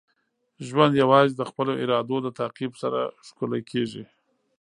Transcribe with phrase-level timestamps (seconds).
[0.67, 4.03] ژوند یوازې د خپلو ارادو د تعقیب سره ښکلی کیږي.